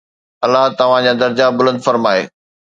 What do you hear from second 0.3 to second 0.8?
الله